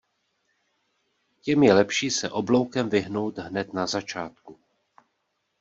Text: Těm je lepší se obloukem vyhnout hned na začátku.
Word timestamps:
Těm 1.41 1.63
je 1.63 1.73
lepší 1.73 2.11
se 2.11 2.29
obloukem 2.29 2.89
vyhnout 2.89 3.37
hned 3.37 3.73
na 3.73 3.87
začátku. 3.87 4.59